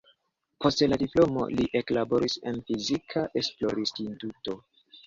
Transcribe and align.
Post 0.63 0.81
la 0.93 0.97
diplomo 1.01 1.45
li 1.59 1.67
eklaboris 1.81 2.41
en 2.53 2.59
fizika 2.71 3.27
esplorinstituto. 3.45 4.63